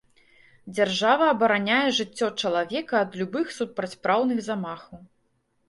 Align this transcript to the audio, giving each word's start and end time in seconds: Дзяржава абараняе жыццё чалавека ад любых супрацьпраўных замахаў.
Дзяржава 0.77 1.25
абараняе 1.33 1.89
жыццё 1.99 2.31
чалавека 2.43 2.93
ад 3.03 3.11
любых 3.21 3.55
супрацьпраўных 3.61 4.45
замахаў. 4.51 5.09